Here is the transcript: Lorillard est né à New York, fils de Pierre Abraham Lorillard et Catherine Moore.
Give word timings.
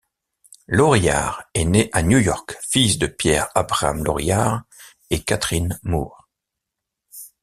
Lorillard 0.65 1.43
est 1.53 1.63
né 1.65 1.91
à 1.93 2.01
New 2.01 2.17
York, 2.17 2.57
fils 2.67 2.97
de 2.97 3.05
Pierre 3.05 3.49
Abraham 3.53 4.03
Lorillard 4.03 4.63
et 5.11 5.21
Catherine 5.23 5.79
Moore. 5.83 6.27